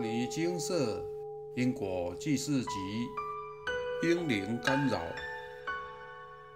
[0.00, 1.04] 牟尼精舍
[1.54, 2.70] 因果济世集
[4.02, 4.98] 婴灵干扰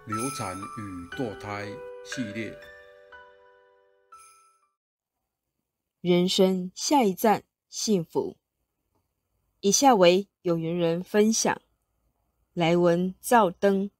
[0.07, 1.67] 流产与堕胎
[2.03, 2.51] 系列。
[6.01, 8.35] 人生下一站，幸福。
[9.59, 11.61] 以下为有缘人分享，
[12.55, 13.91] 来文照登。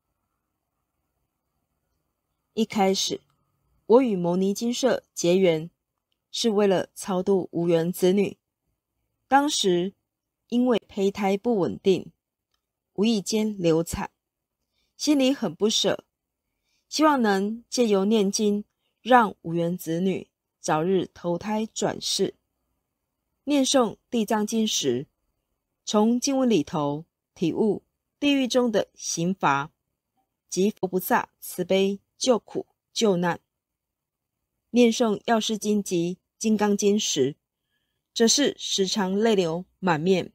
[2.55, 3.21] 一开始，
[3.86, 5.70] 我与牟尼精舍结缘。
[6.32, 8.39] 是为了超度无缘子女，
[9.28, 9.94] 当时
[10.50, 12.11] 因为胚胎不稳定，
[12.93, 14.11] 无意间流产，
[14.96, 16.06] 心里很不舍，
[16.88, 18.64] 希望能借由念经，
[19.01, 20.29] 让无缘子女
[20.60, 22.36] 早日投胎转世。
[23.46, 25.07] 念诵《地藏经》时，
[25.84, 27.84] 从经文里头体悟
[28.20, 29.71] 地狱中的刑罚
[30.50, 33.39] 及佛菩萨慈悲救苦救难。
[34.70, 37.36] 念诵《药师经》及《金刚经》时，
[38.16, 40.31] 则是时常泪流满面，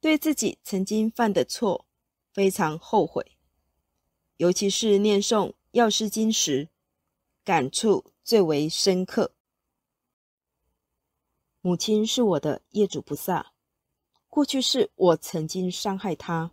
[0.00, 1.86] 对自己曾经犯的错
[2.32, 3.32] 非常后悔。
[4.36, 6.68] 尤其是念诵《药师经》时，
[7.42, 9.32] 感触最为深刻。
[11.60, 13.52] 母亲是我的业主菩萨，
[14.28, 16.52] 过去是我曾经伤害她，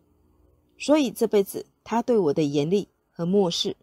[0.79, 3.77] 所以这辈子她对我的严厉和漠视，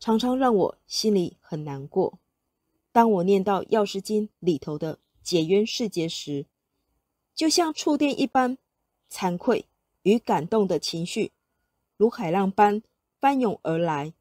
[0.00, 2.18] 常常让我心里很难过。
[2.90, 4.98] 当我念到《药师经》里头的
[5.30, 6.44] 解冤释结时，
[7.36, 8.58] 就像触电一般，
[9.08, 9.64] 惭愧
[10.02, 11.30] 与感动的情绪
[11.96, 12.82] 如海浪般
[13.20, 14.12] 翻涌而来，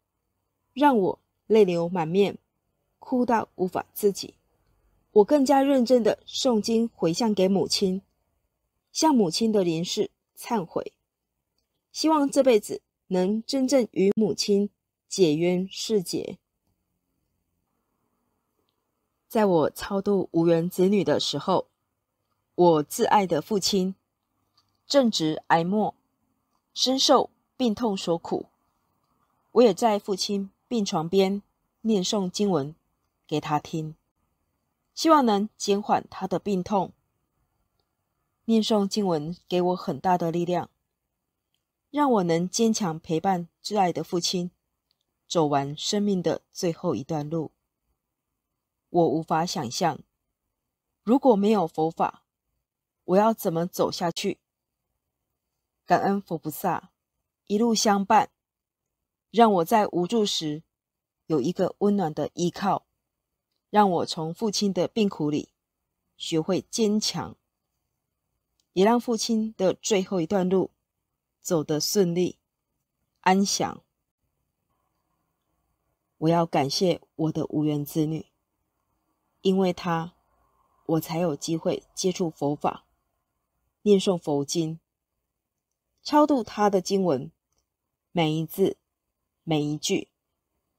[0.72, 2.38] 让我泪流满面，
[3.00, 4.36] 哭到无法自己。
[5.12, 8.04] 我更加认真的诵经回向给母亲，
[8.92, 10.94] 向母亲的灵世忏悔，
[11.92, 14.70] 希望这辈子能真正与母亲
[15.08, 16.38] 解冤释结。
[19.30, 21.68] 在我超度无缘子女的时候，
[22.56, 23.94] 我挚爱的父亲
[24.88, 25.94] 正值癌末，
[26.74, 28.48] 深受病痛所苦。
[29.52, 31.44] 我也在父亲病床边
[31.82, 32.74] 念诵经文
[33.28, 33.94] 给他听，
[34.96, 36.92] 希望能减缓他的病痛。
[38.46, 40.72] 念诵经文给我很大的力量，
[41.92, 44.50] 让我能坚强陪伴挚爱的父亲，
[45.28, 47.52] 走完生命的最后一段路。
[48.90, 50.00] 我无法想象，
[51.04, 52.24] 如果没有佛法，
[53.06, 54.40] 我要怎么走下去？
[55.86, 56.92] 感恩佛菩萨
[57.48, 58.32] 一路相伴，
[59.32, 60.64] 让我在无助时
[61.26, 62.86] 有一个温暖的依靠，
[63.70, 65.50] 让我从父亲的病苦里
[66.18, 67.36] 学会坚强，
[68.74, 70.72] 也让父亲的最后一段路
[71.42, 72.38] 走得顺利、
[73.22, 73.84] 安详。
[76.18, 78.26] 我要感谢我的无缘子女。
[79.42, 80.14] 因为他，
[80.86, 82.86] 我才有机会接触佛法，
[83.84, 84.80] 念诵佛经，
[86.04, 87.32] 超度他的经文，
[88.12, 88.78] 每一字、
[89.44, 90.10] 每一句，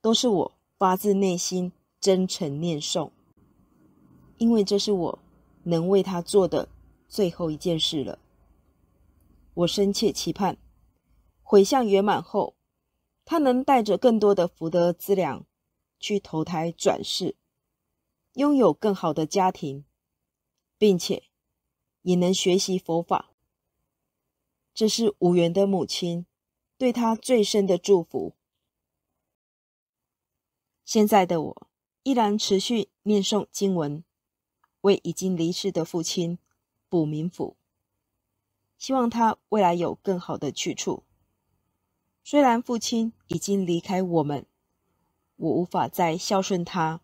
[0.03, 3.11] 都是我发自内心真诚念诵。
[4.37, 5.19] 因为这是我
[5.65, 6.69] 能为他做的
[7.09, 8.19] 最后一件事了。
[9.55, 10.57] 我深切期盼，
[11.43, 12.55] 回向圆满后，
[13.25, 15.47] 他能带着更多的福德资粮，
[15.99, 17.37] 去投胎转世。
[18.35, 19.85] 拥有更好的家庭，
[20.79, 21.25] 并且
[22.03, 23.33] 也能学习佛法，
[24.73, 26.27] 这是无缘的母亲
[26.79, 28.35] 对他最深的祝福。
[30.85, 31.69] 现在的我
[32.05, 34.05] 依然持续念诵经文，
[34.83, 36.39] 为已经离世的父亲
[36.89, 37.57] 补冥府，
[38.79, 41.05] 希望他未来有更好的去处。
[42.23, 44.47] 虽然父亲已经离开我们，
[45.37, 47.03] 我无法再孝顺他。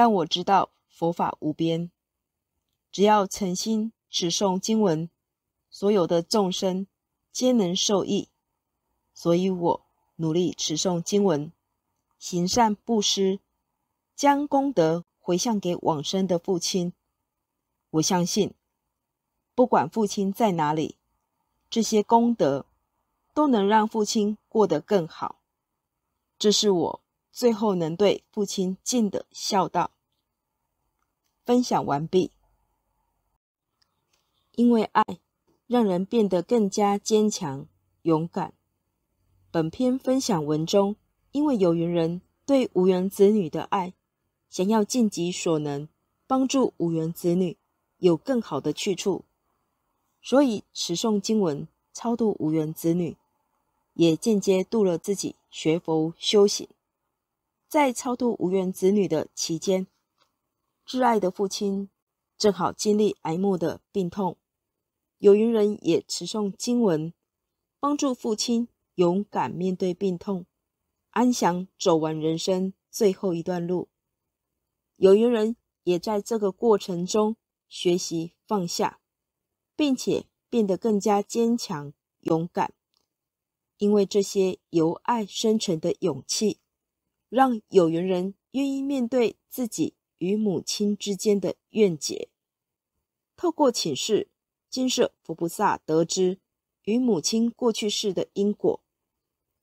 [0.00, 1.90] 但我知道佛法无边，
[2.90, 5.10] 只要诚心持诵经文，
[5.68, 6.86] 所有的众生
[7.30, 8.30] 皆能受益。
[9.12, 11.52] 所以我努力持诵经文，
[12.18, 13.40] 行善布施，
[14.16, 16.94] 将功德回向给往生的父亲。
[17.90, 18.54] 我相信，
[19.54, 20.96] 不管父亲在哪里，
[21.68, 22.64] 这些功德
[23.34, 25.42] 都能让父亲过得更好。
[26.38, 27.02] 这是我。
[27.32, 29.90] 最后能对父亲尽的孝道。
[31.44, 32.30] 分享完毕。
[34.56, 35.04] 因为爱，
[35.66, 37.66] 让人变得更加坚强、
[38.02, 38.52] 勇敢。
[39.50, 40.96] 本篇分享文中，
[41.32, 43.94] 因为有缘人对无缘子女的爱，
[44.48, 45.88] 想要尽己所能
[46.26, 47.56] 帮助无缘子女
[47.98, 49.24] 有更好的去处，
[50.20, 53.16] 所以持诵经文超度无缘子女，
[53.94, 56.68] 也间接度了自己学佛修行。
[57.70, 59.86] 在超度无缘子女的期间，
[60.84, 61.88] 挚爱的父亲
[62.36, 64.36] 正好经历癌末的病痛，
[65.18, 67.14] 有缘人也持诵经文，
[67.78, 70.46] 帮助父亲勇敢面对病痛，
[71.10, 73.88] 安详走完人生最后一段路。
[74.96, 77.36] 有缘人也在这个过程中
[77.68, 78.98] 学习放下，
[79.76, 82.74] 并且变得更加坚强勇敢，
[83.78, 86.59] 因为这些由爱生成的勇气，
[87.30, 89.94] 让有缘人愿意面对自己。
[90.20, 92.28] 与母亲之间的怨结，
[93.36, 94.28] 透过请示
[94.68, 96.38] 金舍佛菩萨得知
[96.84, 98.82] 与母亲过去世的因果，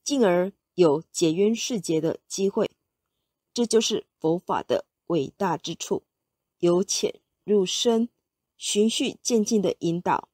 [0.02, 2.72] 进而有解冤释结的机会。
[3.54, 6.02] 这就是佛法的伟大之处，
[6.58, 8.08] 由浅入深，
[8.56, 10.28] 循序渐进的引导，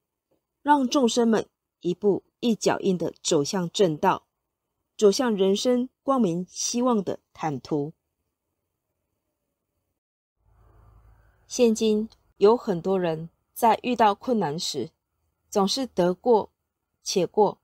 [0.63, 1.47] 让众生们
[1.81, 4.27] 一步一脚印的走向正道，
[4.97, 7.93] 走向人生光明希望的坦途。
[11.47, 14.91] 现今有很多人在遇到困难时，
[15.51, 16.51] 总是得过
[17.03, 17.61] 且过，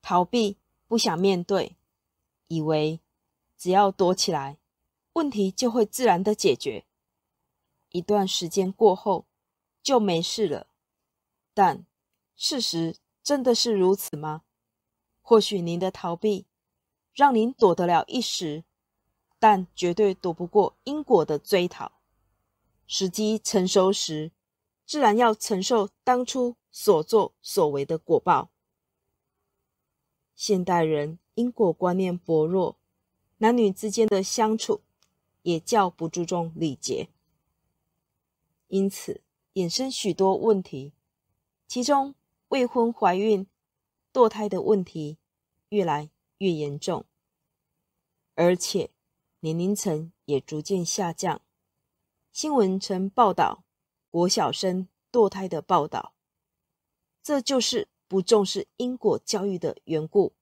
[0.00, 0.56] 逃避，
[0.86, 1.76] 不想面对，
[2.48, 3.00] 以为
[3.56, 4.58] 只要躲起来，
[5.12, 6.84] 问题就会自然的解决。
[7.90, 9.26] 一段时间过后，
[9.82, 10.68] 就没事了。
[11.52, 11.84] 但
[12.36, 14.42] 事实真的是如此吗？
[15.20, 16.46] 或许您的逃避，
[17.14, 18.64] 让您躲得了一时，
[19.38, 21.92] 但绝对躲不过因果的追讨。
[22.86, 24.32] 时机成熟时，
[24.84, 28.50] 自然要承受当初所作所为的果报。
[30.34, 32.76] 现代人因果观念薄弱，
[33.38, 34.80] 男女之间的相处
[35.42, 37.08] 也较不注重礼节，
[38.68, 39.20] 因此
[39.54, 40.92] 衍生许多问题，
[41.68, 42.14] 其中
[42.48, 43.46] 未婚怀孕、
[44.12, 45.18] 堕胎的问题
[45.68, 46.10] 越来
[46.40, 47.04] 越严重，
[48.34, 48.90] 而且
[49.40, 51.42] 年龄层也逐渐下降。
[52.32, 53.64] 新闻曾报道
[54.08, 56.14] 国小生堕胎的报道，
[57.22, 60.32] 这就是不重视因果教育的缘故。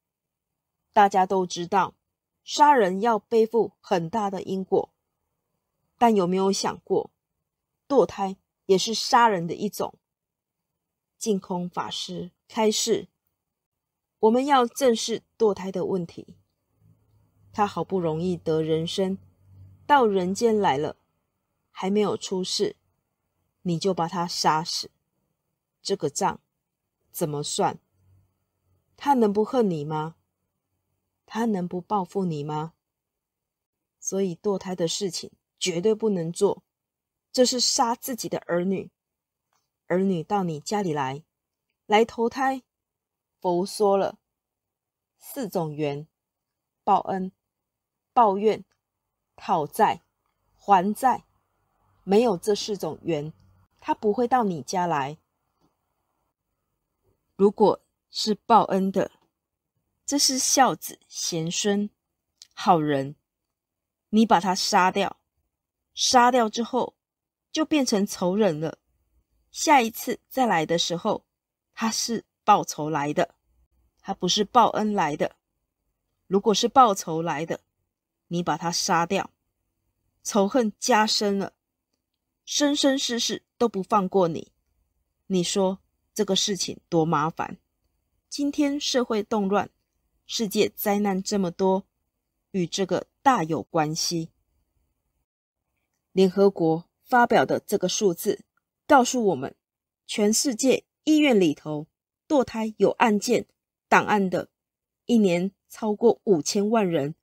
[0.92, 1.96] 大家都知道，
[2.44, 4.92] 杀人要背负很大的因果，
[5.96, 7.10] 但有没有想过，
[7.88, 8.36] 堕胎
[8.66, 9.98] 也是杀人的一种？
[11.18, 13.08] 净空法师开示，
[14.20, 16.36] 我们要正视堕胎的问题。
[17.52, 19.18] 他好不容易得人生，
[19.86, 20.96] 到人间来了。
[21.70, 22.74] 还没有出世，
[23.62, 24.90] 你就把他杀死，
[25.80, 26.40] 这个账
[27.12, 27.78] 怎么算？
[28.96, 30.16] 他能不恨你吗？
[31.24, 32.74] 他能不报复你吗？
[34.00, 35.30] 所以堕胎的事情
[35.60, 36.64] 绝对不能做，
[37.30, 38.90] 这是杀自己的儿女。
[39.86, 41.22] 儿女到你家里来，
[41.86, 42.62] 来投胎，
[43.40, 44.18] 佛说了
[45.18, 46.06] 四种缘：
[46.84, 47.32] 报恩、
[48.12, 48.64] 报怨、
[49.36, 50.02] 讨债、
[50.56, 51.24] 还债。
[52.04, 53.34] 没有这四种缘，
[53.80, 55.18] 他不会到你家来。
[57.36, 59.10] 如果是报恩的，
[60.06, 61.90] 这是孝子贤孙、
[62.54, 63.14] 好人，
[64.08, 65.20] 你把他杀掉，
[65.92, 66.96] 杀掉之后
[67.52, 68.78] 就变成仇人了。
[69.50, 71.26] 下一次再来的时候，
[71.74, 73.34] 他是报仇来的，
[74.00, 75.36] 他不是报恩来的。
[76.26, 77.60] 如果是报仇来的，
[78.28, 79.30] 你把他杀掉，
[80.22, 81.52] 仇恨加深了。
[82.46, 84.50] 生生世世都不放过你，
[85.26, 85.80] 你说
[86.14, 87.58] 这个事情多麻烦？
[88.30, 89.68] 今天社会动乱，
[90.24, 91.84] 世界灾难这么多，
[92.52, 94.30] 与这个大有关系。
[96.12, 98.42] 联合国发表的这个数字
[98.86, 99.54] 告诉我们，
[100.06, 101.86] 全世界医院里头
[102.28, 103.46] 堕胎有案件
[103.88, 104.50] 档案的，
[105.06, 107.14] 一年超过五千万人，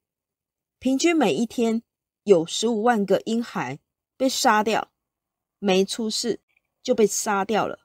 [0.79, 1.83] 平均每一天
[2.24, 3.79] 有十五万个婴孩
[4.17, 4.91] 被杀掉。
[5.59, 6.41] 没出世
[6.83, 7.79] 就被杀掉了，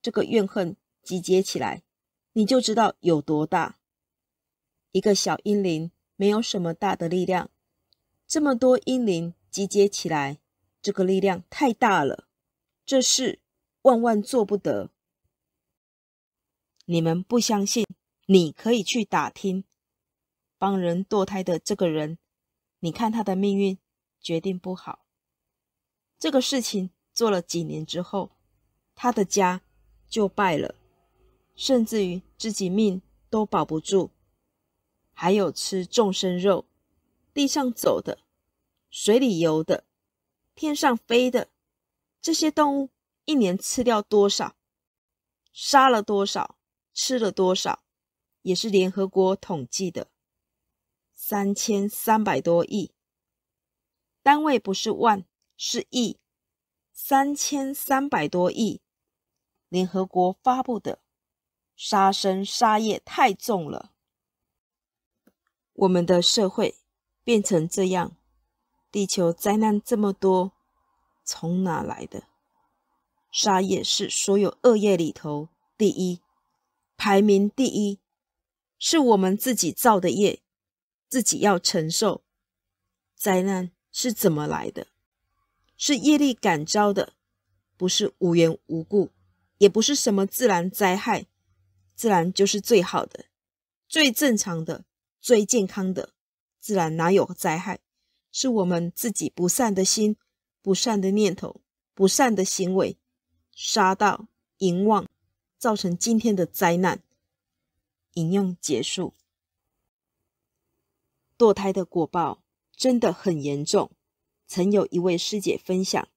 [0.00, 1.82] 这个怨恨集结起来，
[2.32, 3.78] 你就知道有多大。
[4.92, 7.50] 一个小婴灵没有什么大的力量，
[8.26, 10.38] 这么多婴灵集结起来，
[10.80, 12.26] 这个力量太大了，
[12.84, 13.40] 这事
[13.82, 14.90] 万万做不得。
[16.86, 17.84] 你们不相信，
[18.26, 19.64] 你可以去打听，
[20.58, 22.18] 帮人堕胎的这个人，
[22.80, 23.78] 你看他的命运
[24.20, 25.04] 决定不好，
[26.18, 26.90] 这个事情。
[27.12, 28.30] 做了几年之后，
[28.94, 29.62] 他的家
[30.06, 30.74] 就败了，
[31.54, 33.00] 甚至于自己命
[33.30, 34.10] 都保不住。
[35.14, 36.66] 还有吃众生肉，
[37.32, 38.18] 地上走的、
[38.90, 39.84] 水里游的、
[40.54, 41.48] 天上飞的
[42.20, 42.90] 这些动物，
[43.24, 44.54] 一年吃掉多少？
[45.54, 46.55] 杀了多少？
[46.96, 47.82] 吃了多少？
[48.40, 50.08] 也是联合国统计的，
[51.14, 52.94] 三千三百多亿，
[54.22, 55.26] 单位不是万，
[55.58, 56.18] 是亿。
[56.94, 58.80] 三千三百多亿，
[59.68, 61.00] 联合国发布的
[61.76, 63.92] 杀生杀业太重了。
[65.74, 66.76] 我们的社会
[67.22, 68.16] 变成这样，
[68.90, 70.52] 地球灾难这么多，
[71.22, 72.22] 从哪来的？
[73.30, 76.22] 杀业是所有恶业里头第一，
[76.96, 78.00] 排名第一，
[78.78, 80.42] 是我们自己造的业，
[81.08, 82.24] 自己要承受。
[83.14, 84.88] 灾难是怎么来的？
[85.76, 87.14] 是业力感召的，
[87.76, 89.10] 不是无缘无故，
[89.58, 91.26] 也不是什么自然灾害。
[91.94, 93.26] 自然就是最好的、
[93.88, 94.84] 最正常的。
[95.18, 96.10] 最健康的
[96.60, 97.80] 自然哪有灾害？
[98.30, 100.16] 是我们自己不善的心、
[100.62, 101.62] 不善的念头、
[101.94, 102.96] 不善的行为，
[103.50, 105.08] 杀盗淫妄，
[105.58, 107.02] 造成今天的灾难。
[108.14, 109.12] 引用结束。
[111.36, 112.42] 堕胎的果报
[112.74, 113.90] 真的很严重。
[114.46, 116.08] 曾有一位师姐分享，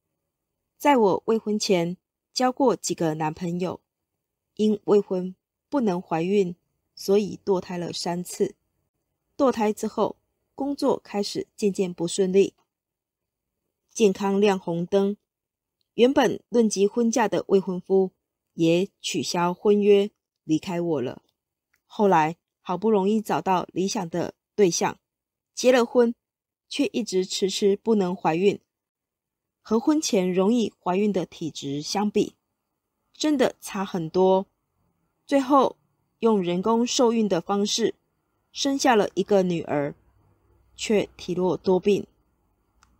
[0.77, 1.98] 在我未婚前
[2.31, 3.81] 交过几个男朋友，
[4.55, 5.36] 因未婚
[5.67, 6.55] 不能怀孕，
[6.96, 8.55] 所以堕胎了三次。
[9.36, 10.15] 堕胎之后，
[10.55, 12.53] 工作开始渐渐不顺利，
[13.91, 15.17] 健康亮红灯。
[15.96, 18.12] 原本论及婚嫁的未婚夫
[18.60, 20.12] 也取消婚约，
[20.44, 21.22] 离开我了。
[21.86, 25.00] 后来好不容易找到理想的对象，
[25.56, 26.13] 结了婚，
[26.68, 28.60] 却一直迟迟不能怀孕。
[29.62, 32.36] 和婚前容易怀孕的体质相比，
[33.13, 34.46] 真的差很多。
[35.25, 35.78] 最后
[36.20, 37.96] 用人工受孕的方式。
[38.51, 39.94] 生下了一个女儿，
[40.75, 42.08] 却体弱多病，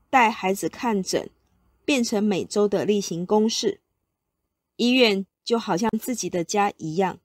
[0.08, 1.32] 带孩子看诊
[1.84, 3.82] 变成每周的例行公事。
[4.76, 7.20] 医院就好像自己的家一样，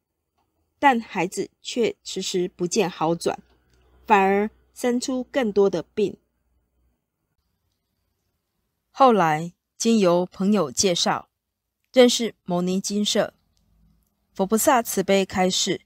[0.79, 3.43] 但孩子却迟迟不见好转，
[4.07, 6.17] 反而生出更多的病。
[8.91, 11.29] 后来经由朋友介绍，
[11.93, 13.35] 认识牟尼金舍，
[14.33, 15.81] 佛菩萨慈悲开示，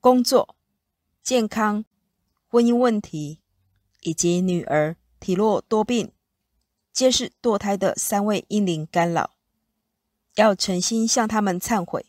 [0.00, 0.54] 工作。
[1.22, 1.84] 健康、
[2.46, 3.40] 婚姻问题
[4.02, 6.12] 以及女儿体弱多病，
[6.92, 9.35] 皆是堕胎的三位阴灵干扰，
[10.36, 12.06] 要诚心向他们忏悔，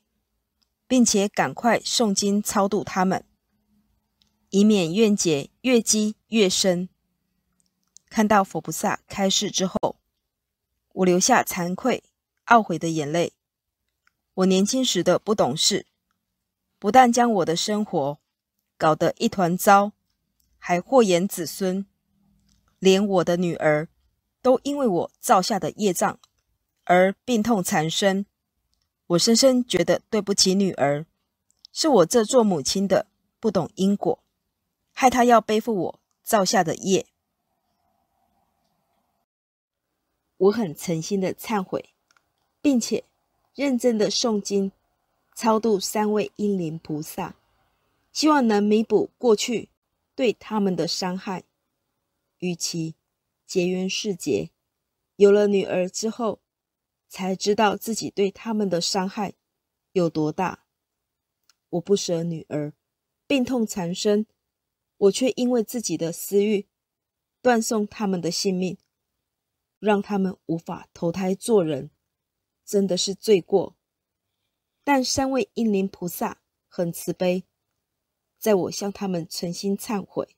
[0.85, 3.25] 并且赶快诵经超度他们，
[4.49, 6.89] 以免怨结越积越深。
[8.09, 9.97] 看到佛菩萨开示之后，
[10.93, 12.03] 我流下惭愧、
[12.47, 13.33] 懊悔的眼泪。
[14.35, 15.85] 我年轻时的不懂事，
[16.79, 18.19] 不但将我的生活
[18.77, 19.93] 搞得一团糟，
[20.57, 21.85] 还祸延子孙，
[22.79, 23.87] 连我的女儿
[24.41, 26.19] 都因为我造下的业障
[26.87, 28.25] 而病痛缠身。
[29.07, 31.05] 我深深觉得对不起女儿，
[31.71, 33.07] 是我这做母亲的
[33.39, 34.19] 不懂因果，
[34.93, 37.05] 害她要背负我造下的业。
[40.37, 41.89] 我很诚心的忏悔，
[42.61, 43.03] 并且
[43.55, 44.71] 认真的诵经，
[45.35, 47.35] 超度三位阴灵菩萨。
[48.11, 49.69] 希望能弥补过去
[50.15, 51.43] 对他们的伤害。
[52.39, 52.95] 与其
[53.45, 54.51] 结缘世结，
[55.15, 56.39] 有了女儿之后，
[57.07, 59.33] 才知道自己对他们的伤害
[59.91, 60.65] 有多大。
[61.69, 62.73] 我不舍女儿，
[63.25, 64.25] 病痛缠身，
[64.97, 66.67] 我却因为自己的私欲，
[67.41, 68.77] 断送他们的性命，
[69.79, 71.91] 让他们无法投胎做人，
[72.65, 73.75] 真的是罪过。
[74.83, 77.43] 但三位英灵菩萨很慈悲。
[78.39, 80.37] 在我向他们诚心忏悔，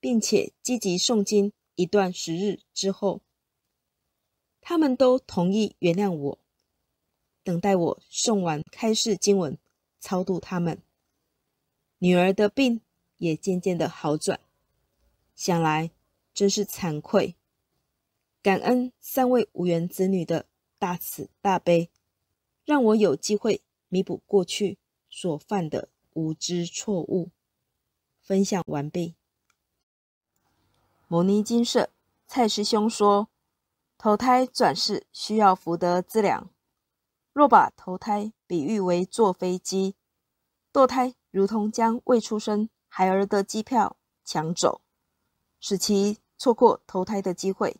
[0.00, 3.22] 并且积极诵经一段时日之后，
[4.62, 6.38] 他们都同意原谅我，
[7.44, 9.58] 等待我诵完开示经文，
[10.00, 10.80] 超度他们。
[11.98, 12.80] 女儿的病
[13.18, 14.40] 也渐渐的好转，
[15.34, 15.90] 想来
[16.32, 17.34] 真是惭愧，
[18.40, 20.46] 感恩三位无缘子女的
[20.78, 21.90] 大慈大悲，
[22.64, 24.78] 让我有机会弥补过去
[25.10, 25.90] 所犯的。
[26.14, 27.30] 无知错误，
[28.20, 29.14] 分享完毕。
[31.08, 31.88] 摩尼精舍
[32.26, 33.30] 蔡师兄说
[34.02, 36.50] ：“投胎转世需要福德资粮，
[37.32, 39.94] 若把投胎比喻为坐飞机，
[40.72, 44.80] 堕胎如同将未出生孩儿的机票抢走，
[45.60, 47.76] 使其错过投胎的机会。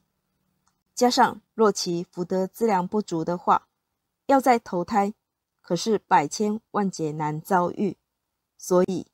[0.95, 3.67] 加上若其福德资粮不足的话，
[4.26, 5.14] 要再投胎，
[5.61, 7.97] 可是百千万劫难遭遇。”
[8.57, 9.09] 所以，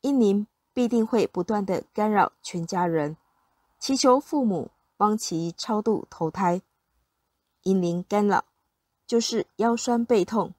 [0.00, 3.16] 阴灵必定会不断的干扰全家人，
[3.78, 6.62] 祈求父母帮其超度投胎。
[7.62, 8.44] 阴灵干扰
[9.06, 10.54] 就是腰酸背痛、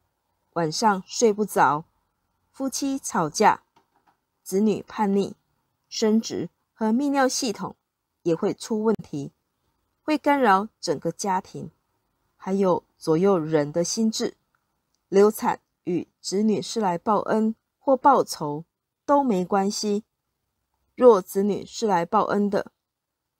[0.53, 1.85] 晚上睡不着、
[2.51, 3.63] 夫妻吵架、
[4.41, 5.35] 子女叛逆、
[5.87, 7.75] 生殖和泌尿系统
[8.23, 9.31] 也会出问题，
[10.01, 11.71] 会干扰整个家庭。
[12.37, 14.35] 还有左右人的心智。
[15.09, 18.65] 流产与子女是来报恩或报仇
[19.05, 20.03] 都没关系。
[20.95, 22.71] 若子女是来报恩的，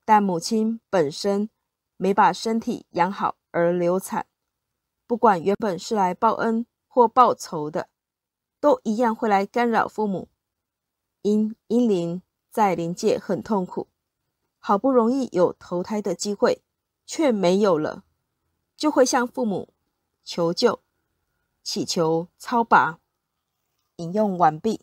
[0.05, 1.49] 但母亲本身
[1.97, 4.27] 没把身体养好而流产，
[5.07, 7.89] 不管原本是来报恩或报仇的，
[8.59, 10.29] 都一样会来干扰父母。
[11.23, 12.21] 因阴灵
[12.51, 13.87] 在灵界很痛苦，
[14.59, 16.63] 好不容易有投胎的机会，
[17.07, 18.03] 却没有了，
[18.77, 19.73] 就会向父母
[20.23, 20.81] 求救，
[21.63, 22.99] 祈求超拔。
[23.95, 24.81] 引用完毕。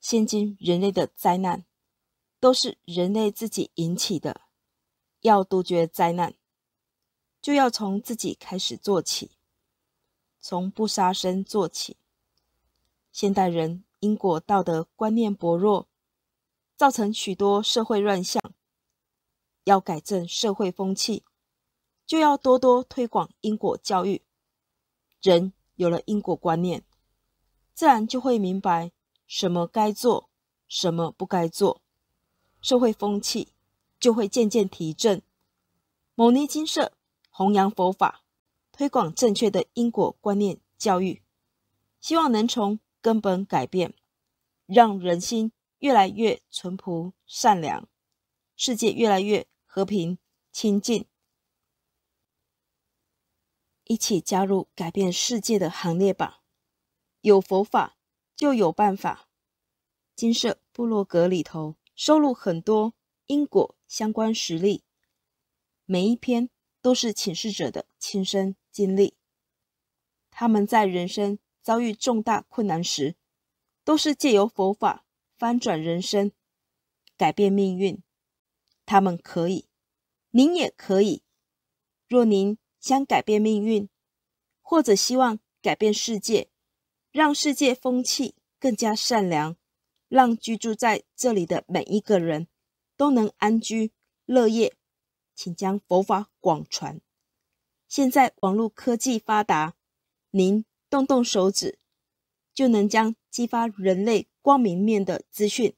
[0.00, 1.64] 现今人类的灾难，
[2.40, 4.40] 都是人类自己引起的。
[5.20, 6.34] 要杜绝灾难，
[7.40, 9.30] 就要从自己开始做起，
[10.40, 11.96] 从不杀生做起。
[13.12, 13.84] 现代人。
[14.00, 15.86] 因果道德观念薄弱，
[16.74, 18.42] 造成许多社会乱象。
[19.64, 21.22] 要改正社会风气，
[22.06, 24.22] 就要多多推广因果教育。
[25.20, 26.82] 人有了因果观念，
[27.74, 28.90] 自然就会明白
[29.26, 30.30] 什么该做，
[30.66, 31.82] 什么不该做，
[32.60, 33.52] 社会风气
[33.98, 35.22] 就会渐渐提振。
[36.14, 36.92] 牟尼精舍
[37.30, 38.24] 弘扬佛法，
[38.72, 41.22] 推广正确的因果观念教育，
[42.00, 42.80] 希望能从。
[43.02, 43.94] 根本改变，
[44.66, 47.88] 让人心越来越淳朴善良，
[48.56, 50.18] 世界越来越和平
[50.52, 51.06] 清净。
[53.84, 56.42] 一起加入改变世界的行列吧！
[57.22, 57.96] 有佛法
[58.36, 59.26] 就有办法。
[60.14, 62.94] 金舍部落格里头收录很多
[63.26, 64.84] 因果相关实例，
[65.84, 66.48] 每一篇
[66.80, 69.18] 都是请示者的亲身经历，
[70.30, 71.38] 他们在人生。
[71.60, 73.16] 遭遇重大困难时，
[73.84, 75.04] 都是借由佛法
[75.36, 76.32] 翻转人生，
[77.18, 78.02] 改变命运。
[78.86, 79.68] 他们可以，
[80.30, 81.22] 您也可以。
[82.08, 83.90] 若您想改变命运，
[84.62, 86.48] 或者希望改变世界，
[87.12, 89.58] 让世界风气更加善良，
[90.10, 92.48] 让居住在这里的每一个人
[92.98, 93.92] 都能安居
[94.26, 94.76] 乐业，
[95.34, 97.00] 请将佛法广传。
[97.88, 99.74] 现在网络科技发达，
[100.32, 100.66] 您。
[100.90, 101.78] 动动手指，
[102.52, 105.76] 就能将激发人类光明面的资讯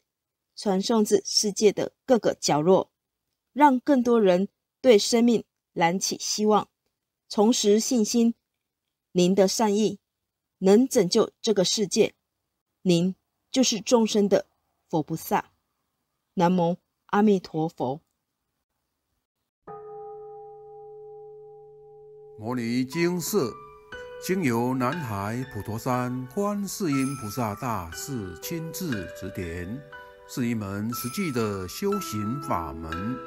[0.56, 2.90] 传送至世界的各个角落，
[3.52, 4.48] 让更多人
[4.80, 6.70] 对生命燃起希望，
[7.28, 8.34] 重拾信心。
[9.10, 10.00] 您的善意
[10.60, 12.14] 能拯救这个世界，
[12.80, 13.14] 您
[13.52, 14.46] 就是众生的
[14.88, 15.52] 佛菩萨。
[16.34, 18.00] 南无阿弥陀佛。
[22.38, 23.52] 摩尼精舍。
[24.24, 29.82] 经由南海普陀山观世音菩萨大士亲自指点，
[30.28, 33.18] 是一门实际的修行法门，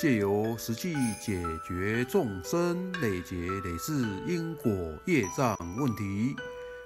[0.00, 3.92] 借由实际解决众生累劫累世
[4.26, 4.72] 因果
[5.04, 6.34] 业障问题，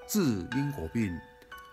[0.09, 0.21] 治
[0.57, 1.17] 因果病，